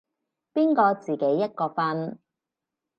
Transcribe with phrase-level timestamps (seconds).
[0.51, 2.17] 邊個自己一個瞓